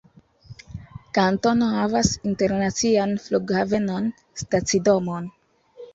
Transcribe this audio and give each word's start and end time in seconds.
Kantono 1.17 1.67
havas 1.73 2.09
internacian 2.31 3.13
flughavenon, 3.27 4.09
stacidomon. 4.45 5.33